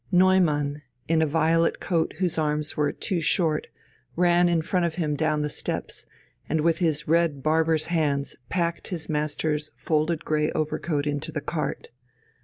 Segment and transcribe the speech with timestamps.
[0.11, 3.67] Neumann, in a violet coat whose arms were too short,
[4.15, 6.07] ran in front of him down the steps
[6.49, 11.39] and with his red barber's hands packed his master's folded grey over coat into the
[11.39, 11.91] cart.